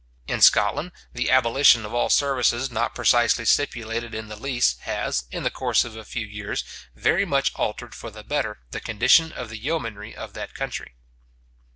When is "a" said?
5.95-6.03